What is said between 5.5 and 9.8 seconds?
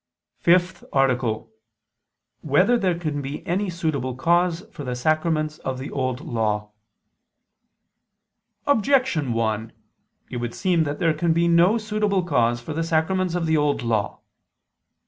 of the Old Law? Objection 1: